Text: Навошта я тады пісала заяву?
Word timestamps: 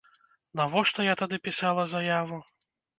Навошта 0.59 1.07
я 1.07 1.15
тады 1.21 1.41
пісала 1.47 1.87
заяву? 1.95 2.45